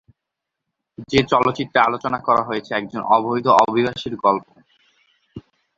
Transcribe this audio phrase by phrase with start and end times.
[1.09, 4.47] যে চলচ্চিত্রে আলোচনা করা হয়েছে, একজন অবৈধ অভিবাসীর গল্প।